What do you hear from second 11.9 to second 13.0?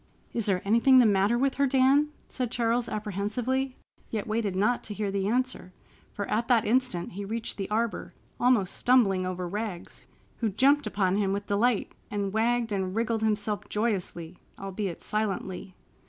and wagged and